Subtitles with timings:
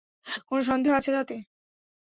[0.47, 1.35] কোনো সন্দেহ আছে তাতে?